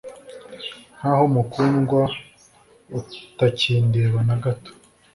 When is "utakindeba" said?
2.99-4.17